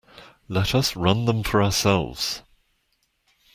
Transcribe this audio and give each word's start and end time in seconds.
Let 0.47 0.73
us 0.73 0.95
run 0.95 1.25
them 1.25 1.43
for 1.43 1.61
ourselves. 1.61 2.41